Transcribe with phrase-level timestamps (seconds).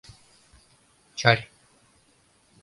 [1.19, 1.45] —Чарь...